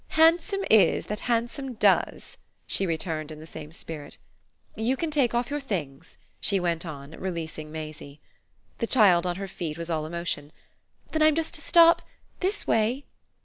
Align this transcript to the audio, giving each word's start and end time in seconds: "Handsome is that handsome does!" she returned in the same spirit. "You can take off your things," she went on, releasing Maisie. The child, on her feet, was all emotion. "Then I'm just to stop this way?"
"Handsome 0.17 0.61
is 0.71 1.05
that 1.05 1.19
handsome 1.29 1.73
does!" 1.75 2.37
she 2.65 2.87
returned 2.87 3.29
in 3.29 3.39
the 3.39 3.45
same 3.45 3.71
spirit. 3.71 4.17
"You 4.75 4.97
can 4.97 5.11
take 5.11 5.35
off 5.35 5.51
your 5.51 5.59
things," 5.59 6.17
she 6.39 6.59
went 6.59 6.87
on, 6.87 7.11
releasing 7.19 7.71
Maisie. 7.71 8.19
The 8.79 8.87
child, 8.87 9.27
on 9.27 9.35
her 9.35 9.47
feet, 9.47 9.77
was 9.77 9.91
all 9.91 10.07
emotion. 10.07 10.51
"Then 11.11 11.21
I'm 11.21 11.35
just 11.35 11.53
to 11.53 11.61
stop 11.61 12.01
this 12.39 12.65
way?" 12.65 13.05